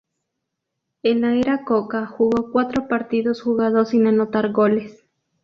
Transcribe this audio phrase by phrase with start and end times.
[1.03, 5.05] En la "Era Cocca" jugó cuatro partidos jugados sin anotar goles.